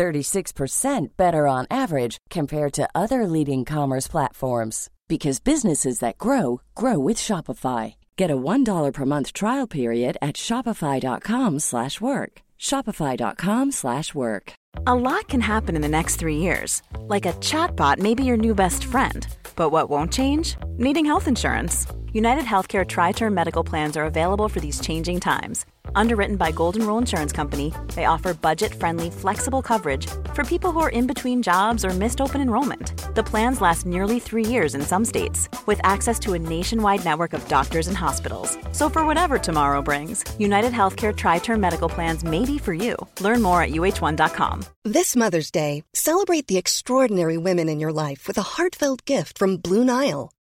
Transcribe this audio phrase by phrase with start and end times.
[0.00, 6.98] 36% better on average compared to other leading commerce platforms because businesses that grow grow
[6.98, 7.94] with Shopify.
[8.16, 12.32] Get a $1 per month trial period at shopify.com/work.
[12.58, 14.52] shopify.com/work.
[14.86, 16.82] A lot can happen in the next 3 years.
[17.14, 19.20] Like a chatbot may be your new best friend.
[19.56, 20.56] But what won't change?
[20.86, 21.86] Needing health insurance.
[22.12, 25.64] United Healthcare tri-term medical plans are available for these changing times.
[25.94, 30.88] Underwritten by Golden Rule Insurance Company, they offer budget-friendly, flexible coverage for people who are
[30.88, 33.14] in between jobs or missed open enrollment.
[33.14, 37.32] The plans last nearly three years in some states, with access to a nationwide network
[37.32, 38.58] of doctors and hospitals.
[38.72, 42.96] So for whatever tomorrow brings, United Healthcare Tri-Term Medical Plans may be for you.
[43.20, 44.64] Learn more at uh1.com.
[44.84, 49.58] This Mother's Day, celebrate the extraordinary women in your life with a heartfelt gift from
[49.58, 50.32] Blue Nile.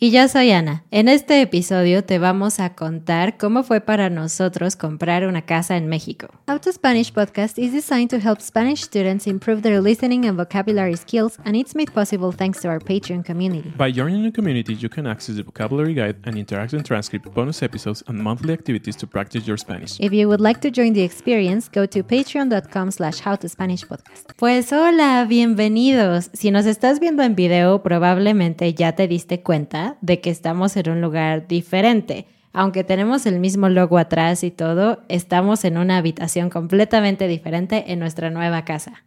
[0.00, 0.84] Y yo soy Ana.
[0.92, 5.88] En este episodio te vamos a contar cómo fue para nosotros comprar una casa en
[5.88, 6.28] México.
[6.46, 10.96] How to Spanish podcast is designed to help Spanish students improve their listening and vocabulary
[10.96, 13.72] skills, and it's made possible thanks to our Patreon community.
[13.76, 18.04] By joining the community, you can access the vocabulary guide and interactive transcript, bonus episodes,
[18.06, 19.98] and monthly activities to practice your Spanish.
[19.98, 24.36] If you would like to join the experience, go to patreon.com slash howtospanishpodcast.
[24.36, 26.30] Pues hola, bienvenidos.
[26.34, 30.90] Si nos estás viendo en video, probablemente ya te diste cuenta de que estamos en
[30.90, 32.26] un lugar diferente.
[32.52, 37.98] Aunque tenemos el mismo logo atrás y todo, estamos en una habitación completamente diferente en
[37.98, 39.04] nuestra nueva casa.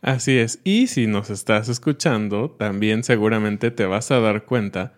[0.00, 4.92] Así es, y si nos estás escuchando, también seguramente te vas a dar cuenta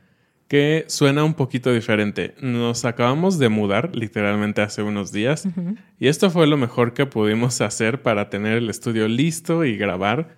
[0.49, 2.35] que suena un poquito diferente.
[2.41, 5.49] Nos acabamos de mudar literalmente hace unos días
[5.99, 10.37] y esto fue lo mejor que pudimos hacer para tener el estudio listo y grabar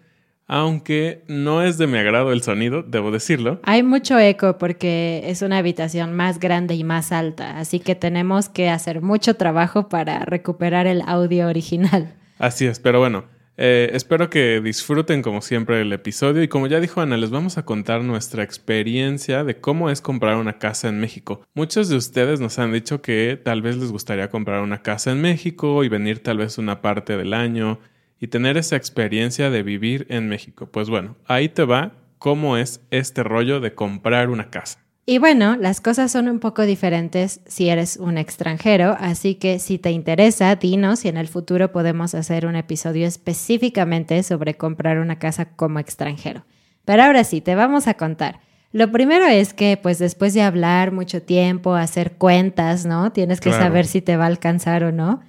[0.48, 3.60] aunque no es de mi agrado el sonido, debo decirlo.
[3.62, 8.48] Hay mucho eco porque es una habitación más grande y más alta, así que tenemos
[8.48, 12.14] que hacer mucho trabajo para recuperar el audio original.
[12.38, 13.24] Así es, pero bueno,
[13.58, 17.58] eh, espero que disfruten como siempre el episodio y como ya dijo Ana, les vamos
[17.58, 21.42] a contar nuestra experiencia de cómo es comprar una casa en México.
[21.54, 25.20] Muchos de ustedes nos han dicho que tal vez les gustaría comprar una casa en
[25.20, 27.80] México y venir tal vez una parte del año
[28.20, 30.66] y tener esa experiencia de vivir en México.
[30.66, 34.78] Pues bueno, ahí te va cómo es este rollo de comprar una casa.
[35.06, 39.78] Y bueno, las cosas son un poco diferentes si eres un extranjero, así que si
[39.78, 45.18] te interesa, dinos y en el futuro podemos hacer un episodio específicamente sobre comprar una
[45.18, 46.44] casa como extranjero.
[46.84, 48.40] Pero ahora sí, te vamos a contar.
[48.70, 53.10] Lo primero es que, pues después de hablar mucho tiempo, hacer cuentas, ¿no?
[53.10, 55.22] Tienes que saber si te va a alcanzar o no.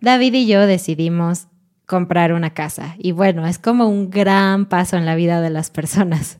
[0.00, 1.48] David y yo decidimos
[1.86, 2.96] comprar una casa.
[2.98, 6.38] Y bueno, es como un gran paso en la vida de las personas.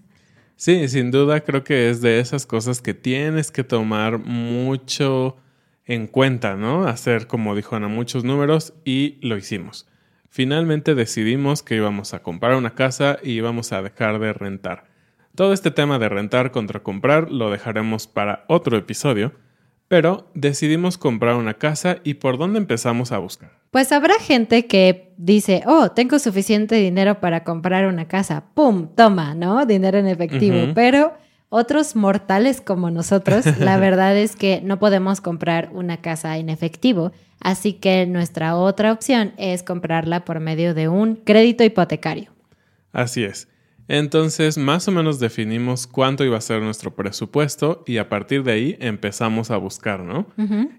[0.56, 5.36] Sí, sin duda creo que es de esas cosas que tienes que tomar mucho
[5.84, 6.86] en cuenta, ¿no?
[6.86, 9.86] Hacer, como dijo Ana, muchos números y lo hicimos.
[10.30, 14.84] Finalmente decidimos que íbamos a comprar una casa y íbamos a dejar de rentar.
[15.34, 19.32] Todo este tema de rentar contra comprar lo dejaremos para otro episodio,
[19.88, 23.50] pero decidimos comprar una casa y por dónde empezamos a buscar.
[23.70, 28.44] Pues habrá gente que dice, oh, tengo suficiente dinero para comprar una casa.
[28.54, 28.88] ¡Pum!
[28.94, 29.66] Toma, ¿no?
[29.66, 30.72] Dinero en efectivo.
[30.74, 31.14] Pero
[31.48, 37.12] otros mortales como nosotros, la verdad es que no podemos comprar una casa en efectivo.
[37.40, 42.32] Así que nuestra otra opción es comprarla por medio de un crédito hipotecario.
[42.92, 43.48] Así es.
[43.88, 48.52] Entonces, más o menos definimos cuánto iba a ser nuestro presupuesto y a partir de
[48.52, 50.26] ahí empezamos a buscar, ¿no?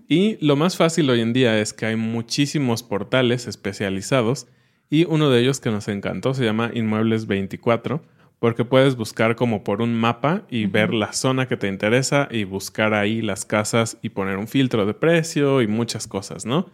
[0.09, 4.47] Y lo más fácil hoy en día es que hay muchísimos portales especializados
[4.89, 8.01] y uno de ellos que nos encantó se llama Inmuebles 24
[8.39, 12.43] porque puedes buscar como por un mapa y ver la zona que te interesa y
[12.43, 16.69] buscar ahí las casas y poner un filtro de precio y muchas cosas, ¿no?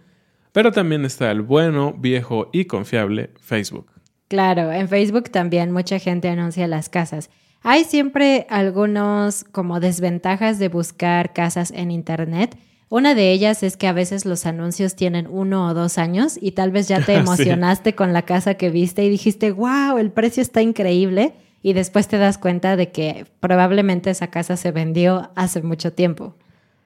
[0.52, 3.93] Pero también está el bueno, viejo y confiable Facebook.
[4.34, 7.30] Claro, en Facebook también mucha gente anuncia las casas.
[7.62, 12.58] Hay siempre algunos como desventajas de buscar casas en Internet.
[12.90, 16.54] Una de ellas es que a veces los anuncios tienen uno o dos años y
[16.54, 20.42] tal vez ya te emocionaste con la casa que viste y dijiste, wow, el precio
[20.42, 25.62] está increíble y después te das cuenta de que probablemente esa casa se vendió hace
[25.62, 26.36] mucho tiempo.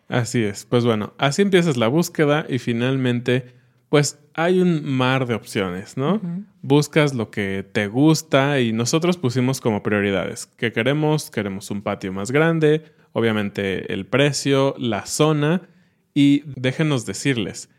[0.10, 0.66] Así es.
[0.66, 3.54] Pues bueno, así empiezas la búsqueda y finalmente,
[3.89, 6.22] pues hay un mar de opciones, ¿no?
[6.62, 10.45] Buscas lo que te gusta y nosotros pusimos como prioridades.
[10.45, 11.31] ¿Qué queremos?
[11.31, 15.62] Queremos un patio más grande, obviamente el precio, la zona
[16.13, 17.69] y déjenos decirles,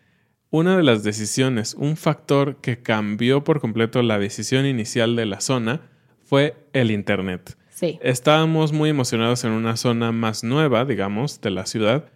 [0.50, 5.40] una de las decisiones, un factor que cambió por completo la decisión inicial de la
[5.40, 5.82] zona,
[6.24, 7.58] fue el Internet.
[7.68, 7.98] Sí.
[8.02, 12.10] Estábamos muy emocionados en una zona más nueva, digamos, de la ciudad,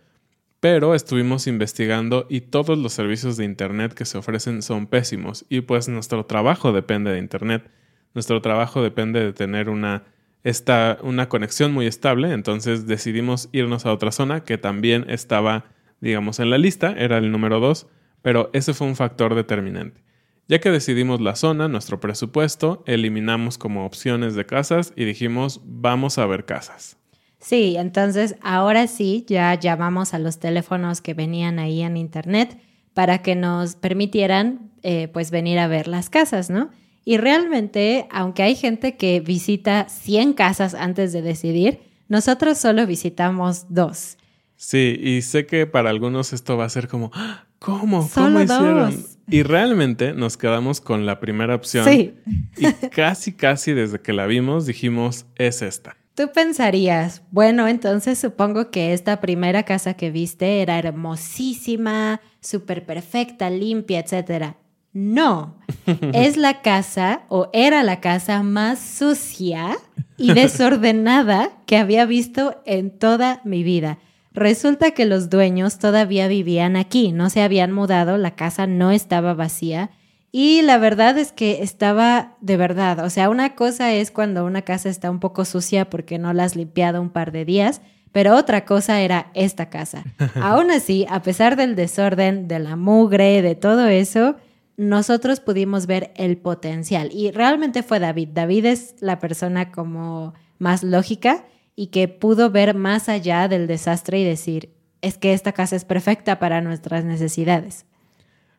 [0.63, 5.63] pero estuvimos investigando y todos los servicios de Internet que se ofrecen son pésimos y
[5.63, 7.69] pues nuestro trabajo depende de Internet.
[8.15, 10.05] Nuestro trabajo depende de tener una,
[10.45, 15.65] esta, una conexión muy estable, entonces decidimos irnos a otra zona que también estaba,
[16.01, 17.89] digamos, en la lista, era el número dos,
[18.23, 20.01] pero ese fue un factor determinante.
[20.47, 26.19] Ya que decidimos la zona, nuestro presupuesto, eliminamos como opciones de casas y dijimos, vamos
[26.19, 27.02] a ver casas.
[27.43, 32.57] Sí, entonces ahora sí, ya llamamos a los teléfonos que venían ahí en internet
[32.95, 36.71] para que nos permitieran eh, pues venir a ver las casas, ¿no?
[37.05, 43.67] Y realmente, aunque hay gente que visita 100 casas antes de decidir, nosotros solo visitamos
[43.69, 44.19] dos.
[44.55, 47.47] Sí, y sé que para algunos esto va a ser como, ¡Ah!
[47.59, 48.09] ¿cómo?
[48.15, 49.05] ¿Cómo hicieron?
[49.29, 51.85] Y realmente nos quedamos con la primera opción.
[51.85, 52.15] Sí.
[52.57, 55.97] Y casi, casi desde que la vimos dijimos, es esta.
[56.15, 63.49] Tú pensarías, bueno, entonces supongo que esta primera casa que viste era hermosísima, súper perfecta,
[63.49, 64.57] limpia, etc.
[64.93, 65.57] No,
[66.13, 69.79] es la casa o era la casa más sucia
[70.19, 73.99] y desordenada que había visto en toda mi vida.
[74.35, 79.33] Resulta que los dueños todavía vivían aquí, no se habían mudado, la casa no estaba
[79.33, 79.91] vacía
[80.35, 84.63] y la verdad es que estaba de verdad, o sea, una cosa es cuando una
[84.63, 87.83] casa está un poco sucia porque no la has limpiado un par de días,
[88.13, 90.05] pero otra cosa era esta casa.
[90.37, 94.37] Aún así, a pesar del desorden, de la mugre, de todo eso,
[94.79, 98.31] nosotros pudimos ver el potencial y realmente fue David.
[98.33, 101.45] David es la persona como más lógica
[101.77, 104.71] y que pudo ver más allá del desastre y decir,
[105.03, 107.85] es que esta casa es perfecta para nuestras necesidades.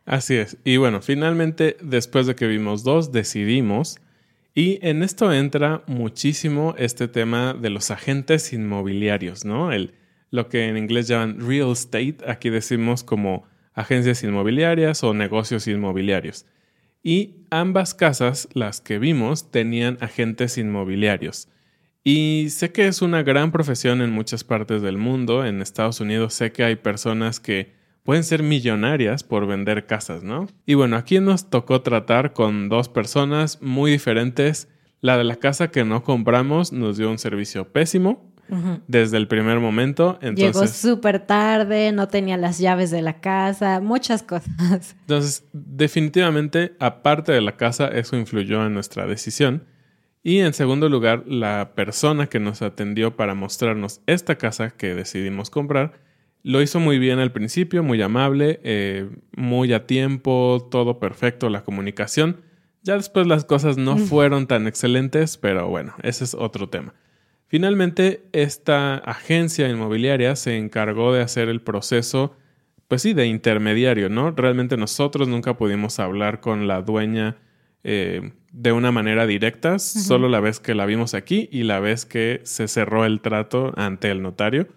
[0.05, 0.57] Así es.
[0.63, 3.99] Y bueno, finalmente, después de que vimos dos, decidimos.
[4.53, 9.71] Y en esto entra muchísimo este tema de los agentes inmobiliarios, ¿no?
[9.71, 9.93] El,
[10.29, 16.45] lo que en inglés llaman real estate, aquí decimos como agencias inmobiliarias o negocios inmobiliarios.
[17.01, 21.49] Y ambas casas, las que vimos, tenían agentes inmobiliarios.
[22.03, 25.45] Y sé que es una gran profesión en muchas partes del mundo.
[25.45, 27.73] En Estados Unidos sé que hay personas que
[28.03, 30.47] pueden ser millonarias por vender casas, ¿no?
[30.65, 34.69] Y bueno, aquí nos tocó tratar con dos personas muy diferentes.
[35.01, 38.33] La de la casa que no compramos nos dio un servicio pésimo
[38.87, 40.19] desde el primer momento.
[40.21, 44.49] Entonces, Llegó súper tarde, no tenía las llaves de la casa, muchas cosas.
[45.01, 49.63] Entonces, definitivamente, aparte de la casa, eso influyó en nuestra decisión.
[50.21, 55.49] Y en segundo lugar, la persona que nos atendió para mostrarnos esta casa que decidimos
[55.49, 55.99] comprar
[56.43, 61.63] lo hizo muy bien al principio, muy amable, eh, muy a tiempo, todo perfecto, la
[61.63, 62.41] comunicación.
[62.83, 66.93] Ya después las cosas no fueron tan excelentes, pero bueno, ese es otro tema.
[67.47, 72.35] Finalmente, esta agencia inmobiliaria se encargó de hacer el proceso,
[72.89, 74.31] pues sí, de intermediario, ¿no?
[74.31, 77.37] Realmente nosotros nunca pudimos hablar con la dueña
[77.85, 82.05] eh, de una manera directa, solo la vez que la vimos aquí y la vez
[82.05, 84.67] que se cerró el trato ante el notario.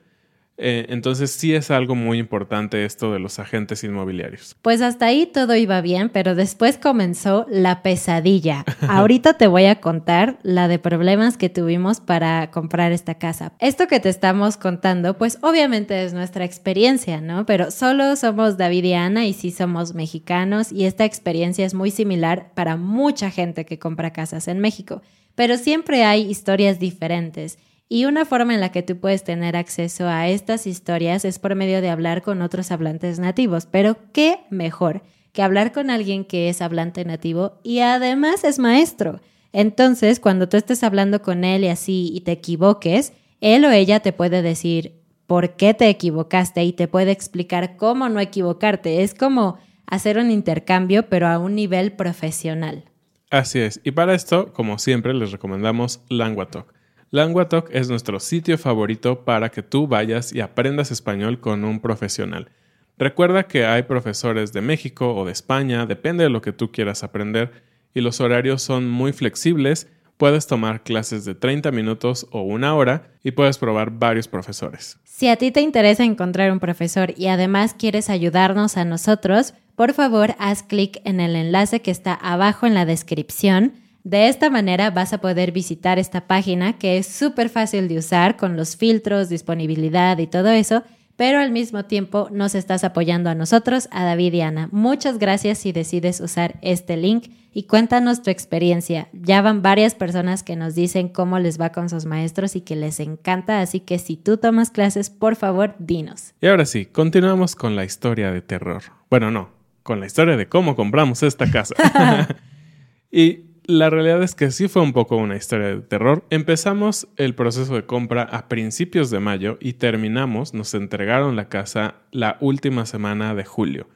[0.59, 4.57] Eh, entonces sí es algo muy importante esto de los agentes inmobiliarios.
[4.63, 8.65] Pues hasta ahí todo iba bien, pero después comenzó la pesadilla.
[8.89, 13.53] Ahorita te voy a contar la de problemas que tuvimos para comprar esta casa.
[13.59, 17.45] Esto que te estamos contando, pues obviamente es nuestra experiencia, ¿no?
[17.45, 21.91] Pero solo somos David y Ana y sí somos mexicanos y esta experiencia es muy
[21.91, 25.03] similar para mucha gente que compra casas en México.
[25.35, 30.09] Pero siempre hay historias diferentes y una forma en la que tú puedes tener acceso
[30.09, 33.67] a estas historias es por medio de hablar con otros hablantes nativos.
[33.67, 35.03] Pero qué mejor
[35.33, 39.21] que hablar con alguien que es hablante nativo y además es maestro.
[39.53, 44.01] Entonces, cuando tú estés hablando con él y así y te equivoques, él o ella
[44.01, 49.03] te puede decir por qué te equivocaste y te puede explicar cómo no equivocarte.
[49.03, 52.85] Es como hacer un intercambio, pero a un nivel profesional.
[53.31, 53.81] Así es.
[53.85, 56.76] Y para esto, como siempre, les recomendamos Languatalk.
[57.11, 62.51] Languatalk es nuestro sitio favorito para que tú vayas y aprendas español con un profesional.
[62.99, 67.05] Recuerda que hay profesores de México o de España, depende de lo que tú quieras
[67.05, 67.53] aprender,
[67.95, 69.89] y los horarios son muy flexibles.
[70.17, 74.99] Puedes tomar clases de 30 minutos o una hora y puedes probar varios profesores.
[75.05, 79.93] Si a ti te interesa encontrar un profesor y además quieres ayudarnos a nosotros, por
[79.93, 83.75] favor haz clic en el enlace que está abajo en la descripción.
[84.07, 88.37] De esta manera vas a poder visitar esta página que es súper fácil de usar
[88.37, 90.85] con los filtros, disponibilidad y todo eso,
[91.17, 94.69] pero al mismo tiempo nos estás apoyando a nosotros, a David y Ana.
[94.71, 99.09] Muchas gracias si decides usar este link y cuéntanos tu experiencia.
[99.13, 102.77] Ya van varias personas que nos dicen cómo les va con sus maestros y que
[102.77, 106.33] les encanta, así que si tú tomas clases, por favor, dinos.
[106.41, 108.85] Y ahora sí, continuamos con la historia de terror.
[109.11, 109.49] Bueno, no,
[109.83, 111.75] con la historia de cómo compramos esta casa.
[113.11, 116.25] y la realidad es que sí fue un poco una historia de terror.
[116.31, 121.97] Empezamos el proceso de compra a principios de mayo y terminamos, nos entregaron la casa
[122.13, 123.89] la última semana de julio.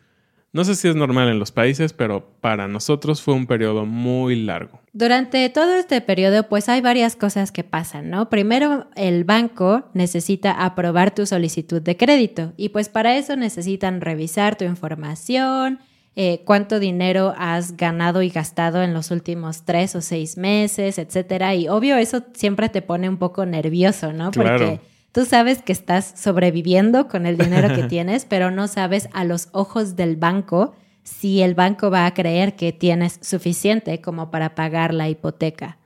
[0.53, 4.35] No sé si es normal en los países, pero para nosotros fue un periodo muy
[4.35, 4.81] largo.
[4.93, 8.29] Durante todo este periodo, pues hay varias cosas que pasan, ¿no?
[8.29, 14.57] Primero, el banco necesita aprobar tu solicitud de crédito y pues para eso necesitan revisar
[14.57, 15.79] tu información,
[16.17, 21.55] eh, cuánto dinero has ganado y gastado en los últimos tres o seis meses, etcétera.
[21.55, 24.31] Y obvio, eso siempre te pone un poco nervioso, ¿no?
[24.33, 24.81] Porque
[25.13, 29.49] tú sabes que estás sobreviviendo con el dinero que tienes, pero no sabes a los
[29.53, 30.75] ojos del banco
[31.05, 35.79] si el banco va a creer que tienes suficiente como para pagar la hipoteca.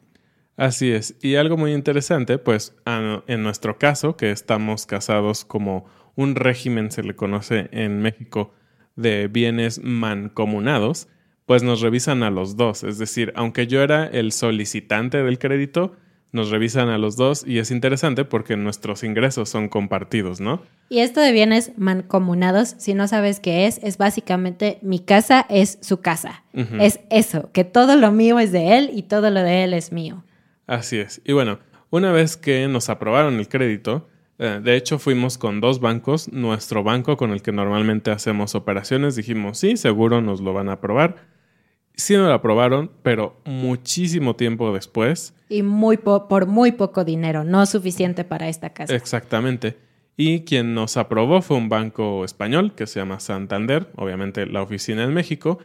[0.56, 1.16] Así es.
[1.20, 7.02] Y algo muy interesante, pues en nuestro caso, que estamos casados como un régimen se
[7.02, 8.52] le conoce en México,
[8.96, 11.08] de bienes mancomunados,
[11.46, 12.84] pues nos revisan a los dos.
[12.84, 15.96] Es decir, aunque yo era el solicitante del crédito,
[16.34, 20.62] nos revisan a los dos y es interesante porque nuestros ingresos son compartidos, ¿no?
[20.88, 25.78] Y esto de bienes mancomunados, si no sabes qué es, es básicamente mi casa es
[25.80, 26.42] su casa.
[26.80, 29.92] Es eso, que todo lo mío es de él y todo lo de él es
[29.92, 30.24] mío.
[30.66, 31.22] Así es.
[31.24, 31.60] Y bueno,
[31.90, 36.32] una vez que nos aprobaron el crédito, eh, de hecho, fuimos con dos bancos.
[36.32, 40.74] Nuestro banco con el que normalmente hacemos operaciones, dijimos, sí, seguro nos lo van a
[40.74, 41.16] aprobar.
[41.96, 45.34] Sí nos lo aprobaron, pero muchísimo tiempo después.
[45.48, 48.94] Y muy por muy poco dinero, no suficiente para esta casa.
[48.94, 49.76] Exactamente.
[50.16, 55.04] Y quien nos aprobó fue un banco español que se llama Santander, obviamente la oficina
[55.04, 55.58] en México,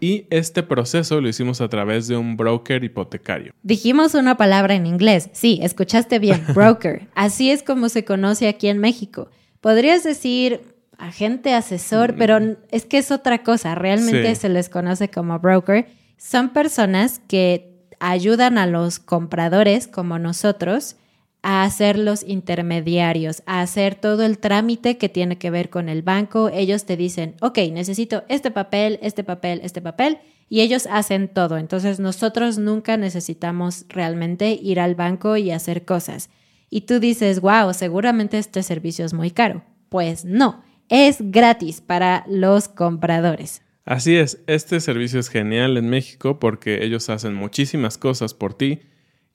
[0.00, 3.52] y este proceso lo hicimos a través de un broker hipotecario.
[3.62, 5.30] Dijimos una palabra en inglés.
[5.32, 7.08] Sí, escuchaste bien, broker.
[7.14, 9.28] Así es como se conoce aquí en México.
[9.60, 10.60] Podrías decir
[10.98, 12.56] agente asesor, pero mm.
[12.70, 13.74] es que es otra cosa.
[13.74, 15.86] Realmente se les conoce como broker.
[16.16, 20.96] Son personas que ayudan a los compradores como nosotros
[21.42, 26.02] a hacer los intermediarios, a hacer todo el trámite que tiene que ver con el
[26.02, 26.48] banco.
[26.48, 30.18] Ellos te dicen, ok, necesito este papel, este papel, este papel,
[30.48, 31.58] y ellos hacen todo.
[31.58, 36.30] Entonces nosotros nunca necesitamos realmente ir al banco y hacer cosas.
[36.70, 39.62] Y tú dices, wow, seguramente este servicio es muy caro.
[39.88, 43.62] Pues no, es gratis para los compradores.
[43.84, 48.80] Así es, este servicio es genial en México porque ellos hacen muchísimas cosas por ti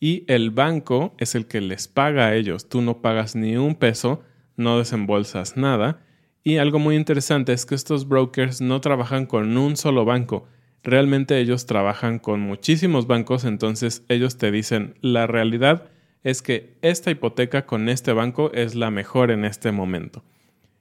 [0.03, 2.67] y el banco es el que les paga a ellos.
[2.67, 4.21] Tú no pagas ni un peso,
[4.57, 6.01] no desembolsas nada.
[6.43, 10.45] Y algo muy interesante es que estos brokers no trabajan con un solo banco.
[10.83, 15.85] Realmente ellos trabajan con muchísimos bancos, entonces ellos te dicen, la realidad
[16.25, 20.21] es que esta hipoteca con este banco es la mejor en este momento.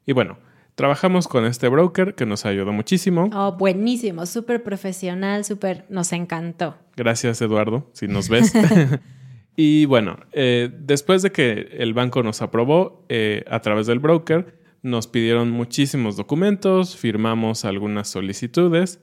[0.05, 0.39] Y bueno,
[0.75, 3.31] trabajamos con este broker que nos ayudó muchísimo.
[3.35, 6.77] Oh, buenísimo, súper profesional, súper, nos encantó.
[6.97, 8.53] Gracias, Eduardo, si nos ves.
[9.57, 14.59] y bueno, eh, después de que el banco nos aprobó eh, a través del broker,
[14.83, 19.01] nos pidieron muchísimos documentos, firmamos algunas solicitudes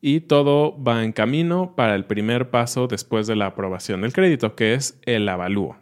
[0.00, 4.54] y todo va en camino para el primer paso después de la aprobación del crédito,
[4.54, 5.76] que es el avalúo.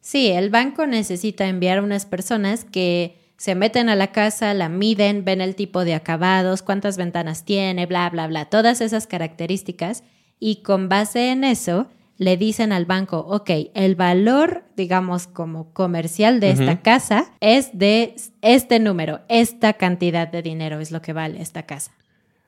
[0.00, 4.68] Sí, el banco necesita enviar a unas personas que se meten a la casa, la
[4.68, 10.04] miden, ven el tipo de acabados, cuántas ventanas tiene, bla, bla, bla, todas esas características
[10.38, 16.38] y con base en eso le dicen al banco, ok, el valor, digamos, como comercial
[16.38, 21.40] de esta casa es de este número, esta cantidad de dinero es lo que vale
[21.40, 21.90] esta casa.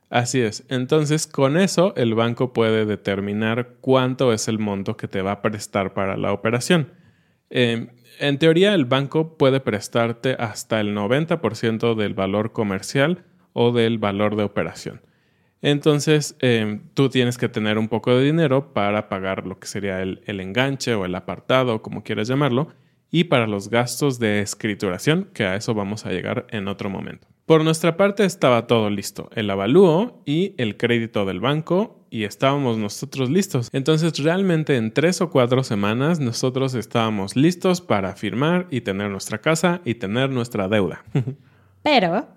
[0.08, 0.64] Así es.
[0.68, 5.42] Entonces, con eso el banco puede determinar cuánto es el monto que te va a
[5.42, 6.92] prestar para la operación.
[7.50, 7.88] Em,
[8.18, 14.36] en teoría, el banco puede prestarte hasta el 90% del valor comercial o del valor
[14.36, 15.02] de operación.
[15.62, 20.02] Entonces, em, tú tienes que tener un poco de dinero para pagar lo que sería
[20.02, 22.68] el, el enganche o el apartado, como quieras llamarlo,
[23.10, 27.28] y para los gastos de escrituración, que a eso vamos a llegar en otro momento.
[27.46, 32.78] Por nuestra parte estaba todo listo, el avalúo y el crédito del banco y estábamos
[32.78, 33.68] nosotros listos.
[33.72, 39.38] Entonces realmente en tres o cuatro semanas nosotros estábamos listos para firmar y tener nuestra
[39.38, 41.04] casa y tener nuestra deuda.
[41.82, 42.28] Pero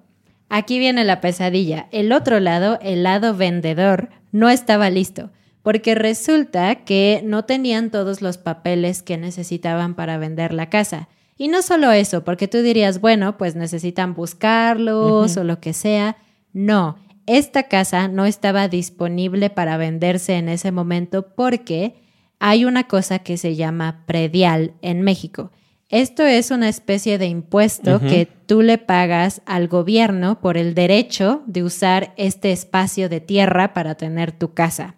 [0.49, 1.87] aquí viene la pesadilla.
[1.91, 8.21] El otro lado, el lado vendedor, no estaba listo porque resulta que no tenían todos
[8.21, 11.09] los papeles que necesitaban para vender la casa.
[11.37, 16.17] Y no solo eso, porque tú dirías, bueno, pues necesitan buscarlos o lo que sea.
[16.53, 16.97] No,
[17.37, 21.95] esta casa no estaba disponible para venderse en ese momento porque
[22.39, 25.51] hay una cosa que se llama predial en México.
[25.89, 31.43] Esto es una especie de impuesto que tú le pagas al gobierno por el derecho
[31.45, 34.95] de usar este espacio de tierra para tener tu casa.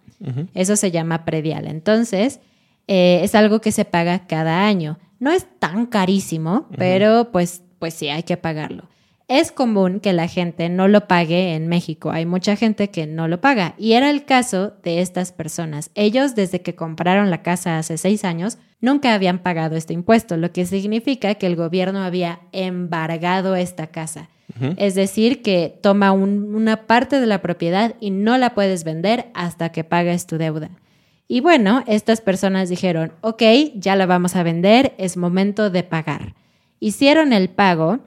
[0.54, 1.66] Eso se llama predial.
[1.66, 2.40] Entonces,
[2.88, 4.98] eh, es algo que se paga cada año.
[5.18, 8.88] No es tan carísimo, pero pues, pues sí, hay que pagarlo.
[9.28, 12.10] Es común que la gente no lo pague en México.
[12.10, 13.74] Hay mucha gente que no lo paga.
[13.78, 15.90] Y era el caso de estas personas.
[15.94, 20.52] Ellos, desde que compraron la casa hace seis años, nunca habían pagado este impuesto, lo
[20.52, 24.28] que significa que el gobierno había embargado esta casa.
[24.76, 29.70] Es decir, que toma una parte de la propiedad y no la puedes vender hasta
[29.70, 30.70] que pagues tu deuda.
[31.26, 33.42] Y bueno, estas personas dijeron, ok,
[33.74, 36.34] ya la vamos a vender, es momento de pagar.
[36.80, 38.00] Hicieron el pago,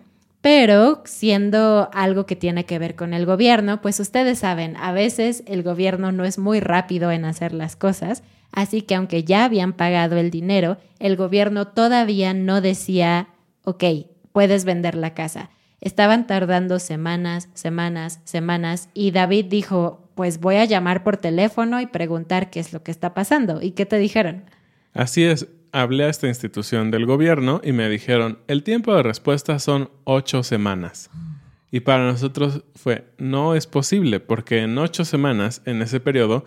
[0.46, 5.42] pero siendo algo que tiene que ver con el gobierno, pues ustedes saben, a veces
[5.48, 8.22] el gobierno no es muy rápido en hacer las cosas,
[8.52, 13.30] así que aunque ya habían pagado el dinero, el gobierno todavía no decía,
[13.64, 13.86] ok,
[14.34, 15.50] puedes vender la casa.
[15.82, 21.88] Estaban tardando semanas, semanas, semanas y David dijo, pues voy a llamar por teléfono y
[21.88, 23.64] preguntar qué es lo que está pasando.
[23.64, 24.44] ¿Y qué te dijeron?
[24.94, 29.60] Así es, hablé a esta institución del gobierno y me dijeron, el tiempo de respuesta
[29.60, 31.10] son ocho semanas.
[31.70, 36.46] Y para nosotros fue, no es posible, porque en ocho semanas, en ese periodo,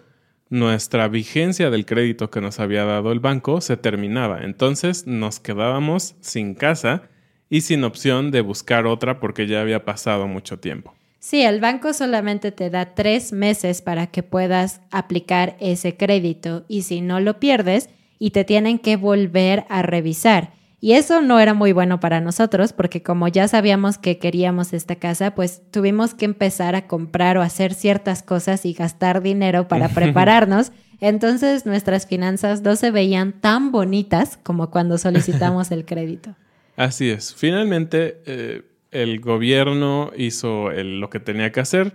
[0.48, 4.44] nuestra vigencia del crédito que nos había dado el banco se terminaba.
[4.44, 7.02] Entonces nos quedábamos sin casa
[7.50, 10.94] y sin opción de buscar otra porque ya había pasado mucho tiempo.
[11.18, 16.82] Sí, el banco solamente te da tres meses para que puedas aplicar ese crédito y
[16.82, 20.52] si no lo pierdes y te tienen que volver a revisar.
[20.80, 24.94] Y eso no era muy bueno para nosotros porque como ya sabíamos que queríamos esta
[24.96, 29.88] casa, pues tuvimos que empezar a comprar o hacer ciertas cosas y gastar dinero para
[29.94, 30.70] prepararnos.
[31.00, 36.36] Entonces nuestras finanzas no se veían tan bonitas como cuando solicitamos el crédito.
[36.76, 37.34] Así es.
[37.34, 41.92] Finalmente, eh, el gobierno hizo lo que tenía que hacer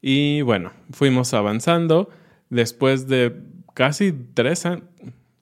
[0.00, 2.08] y bueno, fuimos avanzando.
[2.50, 3.34] Después de
[3.74, 4.84] casi tres años,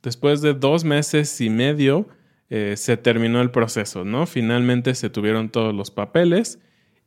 [0.03, 2.09] después de dos meses y medio,
[2.49, 4.27] eh, se terminó el proceso, ¿no?
[4.27, 6.59] Finalmente se tuvieron todos los papeles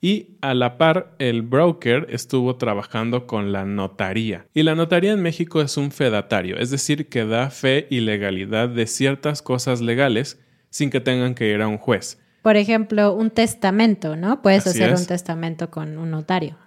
[0.01, 4.47] y a la par el broker estuvo trabajando con la notaría.
[4.53, 8.69] Y la notaría en México es un fedatario, es decir, que da fe y legalidad
[8.69, 13.32] de ciertas cosas legales sin que tengan que ir a un juez por ejemplo, un
[13.32, 14.41] testamento, ¿no?
[14.41, 16.58] Puedes hacer un testamento con un notario.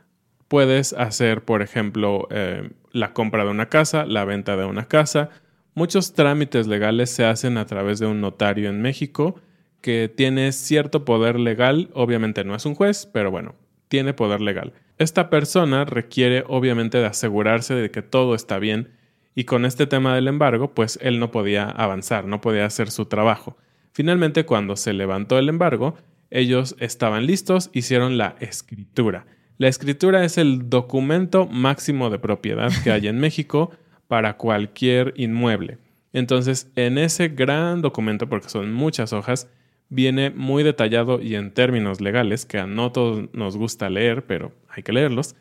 [0.48, 5.28] Puedes hacer, por ejemplo, eh, la compra de una casa, la venta de una casa.
[5.76, 9.38] Muchos trámites legales se hacen a través de un notario en México
[9.82, 11.90] que tiene cierto poder legal.
[11.92, 13.54] Obviamente no es un juez, pero bueno,
[13.88, 14.72] tiene poder legal.
[14.96, 18.94] Esta persona requiere obviamente de asegurarse de que todo está bien
[19.34, 23.04] y con este tema del embargo, pues él no podía avanzar, no podía hacer su
[23.04, 23.58] trabajo.
[23.92, 25.94] Finalmente, cuando se levantó el embargo,
[26.30, 29.26] ellos estaban listos, hicieron la escritura.
[29.58, 33.72] La escritura es el documento máximo de propiedad que hay en México
[34.08, 35.78] para cualquier inmueble.
[36.12, 39.50] Entonces, en ese gran documento, porque son muchas hojas,
[39.88, 44.52] viene muy detallado y en términos legales, que a no todos nos gusta leer, pero
[44.68, 45.36] hay que leerlos,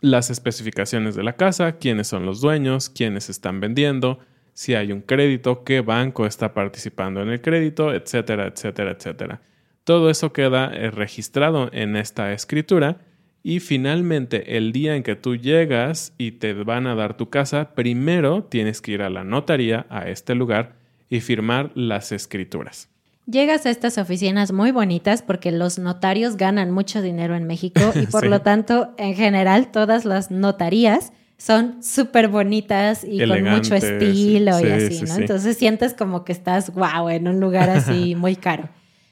[0.00, 4.18] las especificaciones de la casa, quiénes son los dueños, quiénes están vendiendo,
[4.52, 9.40] si hay un crédito, qué banco está participando en el crédito, etcétera, etcétera, etcétera.
[9.84, 12.98] Todo eso queda eh, registrado en esta escritura
[13.46, 17.76] y finalmente el día en que tú llegas y te van a dar tu casa,
[17.76, 20.74] primero tienes que ir a la notaría, a este lugar,
[21.08, 22.88] y firmar las escrituras.
[23.24, 28.06] Llegas a estas oficinas muy bonitas porque los notarios ganan mucho dinero en México y
[28.08, 34.58] por lo tanto, en general, todas las notarías son súper bonitas y con mucho estilo
[34.58, 35.18] y así, ¿no?
[35.18, 38.68] Entonces sientes como que estás, wow, en un lugar así muy caro.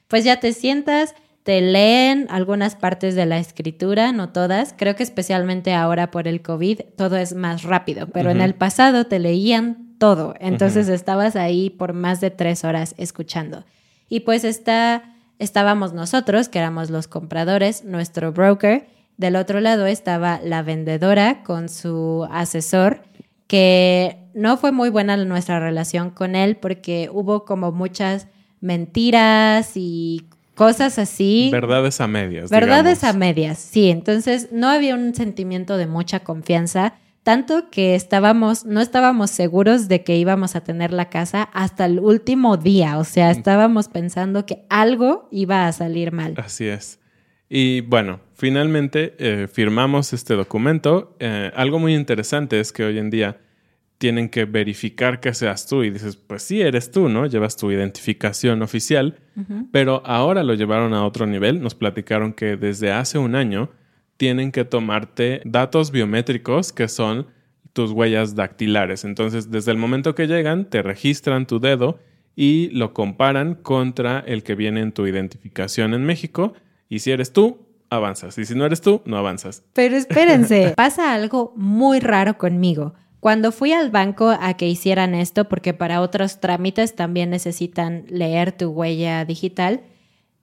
[0.09, 4.75] Pues ya te sientas, te leen algunas partes de la escritura, no todas.
[4.77, 9.05] Creo que especialmente ahora por el COVID todo es más rápido, pero en el pasado
[9.07, 10.35] te leían todo.
[10.41, 13.65] Entonces estabas ahí por más de tres horas escuchando.
[14.09, 20.41] Y pues está, estábamos nosotros, que éramos los compradores, nuestro broker, del otro lado estaba
[20.43, 23.03] la vendedora con su asesor,
[23.47, 28.29] que no fue muy buena nuestra relación con él porque hubo como muchas
[28.61, 31.51] mentiras y cosas así.
[31.53, 32.51] Verdades a medias.
[32.51, 33.91] Verdades a medias, sí.
[33.91, 40.05] Entonces no había un sentimiento de mucha confianza, tanto que estábamos, no estábamos seguros de
[40.05, 42.99] que íbamos a tener la casa hasta el último día.
[42.99, 46.35] O sea, estábamos pensando que algo iba a salir mal.
[46.37, 47.01] Así es.
[47.49, 51.17] Y bueno, finalmente eh, firmamos este documento.
[51.21, 53.39] Eh, algo muy interesante es que hoy en día
[53.99, 57.27] tienen que verificar que seas tú y dices, pues sí, eres tú, ¿no?
[57.27, 59.19] Llevas tu identificación oficial,
[59.73, 61.63] pero ahora lo llevaron a otro nivel.
[61.63, 63.71] Nos platicaron que desde hace un año
[64.17, 67.27] tienen que tomarte datos biométricos que son
[67.73, 69.05] tus huellas dactilares.
[69.05, 71.99] Entonces, desde el momento que llegan, te registran tu dedo
[72.37, 76.55] y lo comparan contra el que viene en tu identificación en México
[76.89, 77.59] y si eres tú,
[77.91, 78.39] avanzas.
[78.39, 79.63] Y si no eres tú, no avanzas.
[79.73, 82.95] Pero espérense, pasa algo muy raro conmigo.
[83.25, 88.53] Cuando fui al banco a que hicieran esto, porque para otros trámites también necesitan leer
[88.53, 89.81] tu huella digital,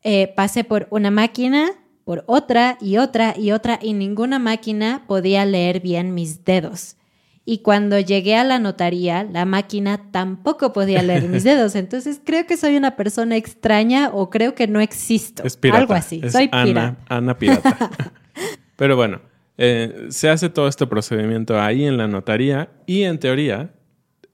[0.01, 1.73] eh, pasé por una máquina,
[2.05, 6.97] por otra y otra y otra, y ninguna máquina podía leer bien mis dedos.
[7.45, 11.75] Y cuando llegué a la notaría, la máquina tampoco podía leer mis dedos.
[11.75, 15.43] Entonces creo que soy una persona extraña o creo que no existo.
[15.71, 16.19] Algo así.
[16.31, 16.97] soy pirata.
[17.07, 17.91] Ana, pirata.
[18.75, 19.21] Pero bueno,
[19.57, 23.73] eh, se hace todo este procedimiento ahí en la notaría y en teoría,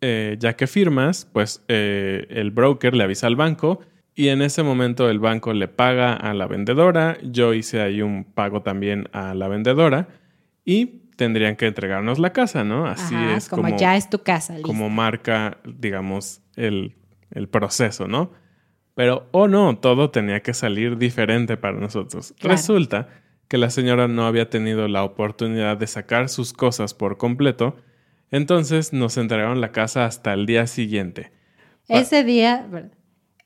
[0.01, 3.79] eh, ya que firmas, pues eh, el broker le avisa al banco
[4.15, 7.17] y en ese momento el banco le paga a la vendedora.
[7.23, 10.07] Yo hice ahí un pago también a la vendedora
[10.65, 12.85] y tendrían que entregarnos la casa, ¿no?
[12.85, 14.55] Así es como, ya es tu casa.
[14.61, 16.95] Como marca, digamos, el,
[17.51, 18.31] proceso, ¿no?
[18.95, 22.33] Pero, oh no, todo tenía que salir diferente para nosotros.
[22.39, 23.09] Resulta
[23.47, 27.75] que la señora no había tenido la oportunidad de sacar sus cosas por completo,
[28.31, 31.31] entonces nos entregaron la casa hasta el día siguiente.
[31.87, 32.67] Ese día,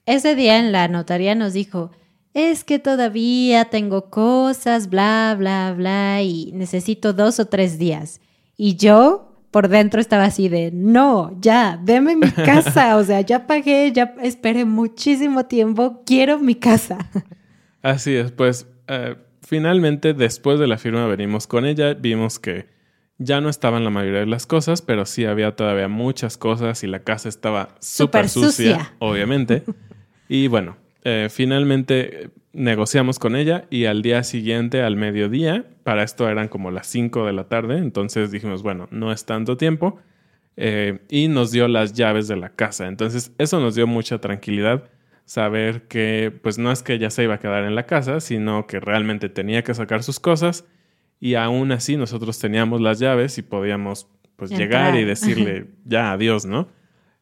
[0.05, 1.91] ese día en la notaría nos dijo,
[2.33, 8.21] es que todavía tengo cosas, bla, bla, bla, y necesito dos o tres días.
[8.57, 13.45] Y yo por dentro estaba así de, no, ya, deme mi casa, o sea, ya
[13.45, 16.97] pagué, ya esperé muchísimo tiempo, quiero mi casa.
[17.81, 19.15] Así es, pues eh,
[19.51, 22.67] finalmente después de la firma venimos con ella, vimos que
[23.17, 26.87] ya no estaban la mayoría de las cosas, pero sí había todavía muchas cosas y
[26.87, 29.63] la casa estaba súper sucia, obviamente.
[30.29, 36.29] y bueno, eh, finalmente negociamos con ella y al día siguiente, al mediodía, para esto
[36.29, 39.99] eran como las 5 de la tarde, entonces dijimos, bueno, no es tanto tiempo,
[40.55, 42.87] eh, y nos dio las llaves de la casa.
[42.87, 44.85] Entonces eso nos dio mucha tranquilidad,
[45.31, 48.67] saber que pues no es que ella se iba a quedar en la casa, sino
[48.67, 50.65] que realmente tenía que sacar sus cosas
[51.21, 56.45] y aún así nosotros teníamos las llaves y podíamos pues llegar y decirle ya adiós,
[56.45, 56.67] ¿no?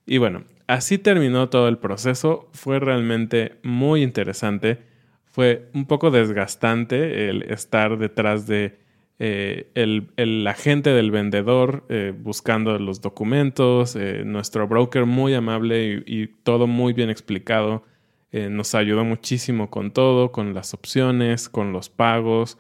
[0.08, 2.50] Y bueno, así terminó todo el proceso.
[2.52, 4.80] Fue realmente muy interesante.
[5.26, 8.80] Fue un poco desgastante el estar detrás de
[9.20, 16.22] eh, el, agente del vendedor eh, buscando los documentos, eh, nuestro broker muy amable y,
[16.24, 17.84] y todo muy bien explicado.
[18.32, 22.58] Nos ayudó muchísimo con todo, con las opciones, con los pagos.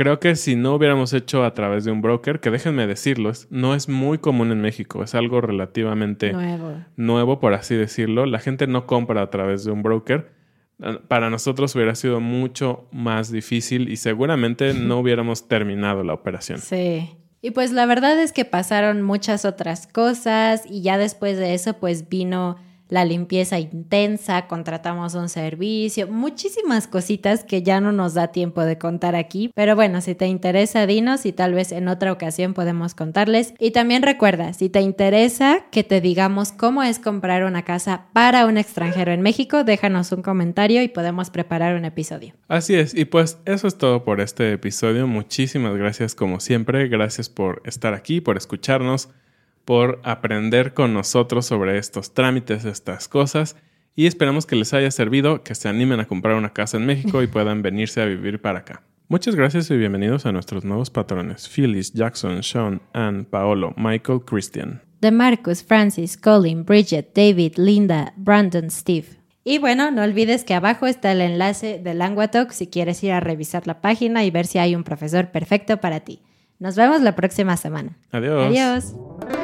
[0.00, 3.74] Creo que si no hubiéramos hecho a través de un broker, que déjenme decirlo, no
[3.74, 6.32] es muy común en México, es algo relativamente
[6.96, 7.38] nuevo.
[7.38, 8.24] por así decirlo.
[8.24, 10.32] La gente no compra a través de un broker.
[11.08, 16.60] Para nosotros hubiera sido mucho más difícil y seguramente no hubiéramos terminado la operación.
[16.60, 17.10] Sí.
[17.42, 21.74] Y pues la verdad es que pasaron muchas otras cosas y ya después de eso
[21.74, 22.56] pues vino
[22.90, 28.78] la limpieza intensa, contratamos un servicio, muchísimas cositas que ya no nos da tiempo de
[28.78, 29.50] contar aquí.
[29.54, 33.54] Pero bueno, si te interesa, dinos y tal vez en otra ocasión podemos contarles.
[33.58, 38.46] Y también recuerda, si te interesa que te digamos cómo es comprar una casa para
[38.46, 42.34] un extranjero en México, déjanos un comentario y podemos preparar un episodio.
[42.48, 45.06] Así es, y pues eso es todo por este episodio.
[45.06, 49.08] Muchísimas gracias como siempre, gracias por estar aquí, por escucharnos
[49.70, 53.54] por aprender con nosotros sobre estos trámites, estas cosas.
[53.94, 57.22] y esperamos que les haya servido, que se animen a comprar una casa en México
[57.22, 58.82] y puedan venirse a vivir para acá.
[59.06, 64.82] Muchas gracias y bienvenidos a nuestros nuevos patrones: Phyllis, Jackson, Sean, Ann, Paolo, Michael, Christian.
[65.00, 69.06] De Marcus, Francis, Colin, Bridget, David, Linda, Brandon, Steve.
[69.44, 73.20] Y bueno, no olvides que abajo está el enlace de Languatalk si quieres ir a
[73.20, 76.22] revisar la página y ver si hay un profesor perfecto para ti.
[76.58, 77.96] Nos vemos la próxima semana.
[78.10, 78.46] Adiós.
[78.48, 79.39] Adiós.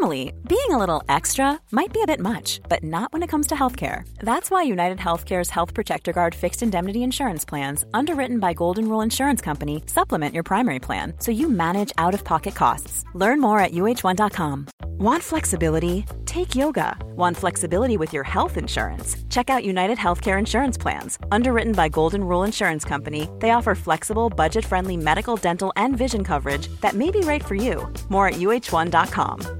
[0.00, 3.46] Normally, being a little extra might be a bit much, but not when it comes
[3.48, 4.08] to healthcare.
[4.20, 9.02] That's why United Healthcare's Health Protector Guard fixed indemnity insurance plans, underwritten by Golden Rule
[9.02, 13.04] Insurance Company, supplement your primary plan so you manage out of pocket costs.
[13.12, 14.68] Learn more at uh1.com.
[14.86, 16.06] Want flexibility?
[16.24, 16.96] Take yoga.
[17.14, 19.16] Want flexibility with your health insurance?
[19.28, 21.18] Check out United Healthcare Insurance Plans.
[21.30, 26.24] Underwritten by Golden Rule Insurance Company, they offer flexible, budget friendly medical, dental, and vision
[26.24, 27.86] coverage that may be right for you.
[28.08, 29.59] More at uh1.com.